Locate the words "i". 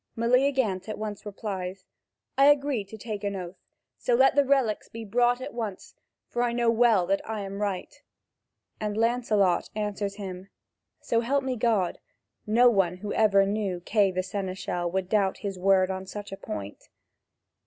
2.35-2.45, 6.41-6.53, 7.23-7.41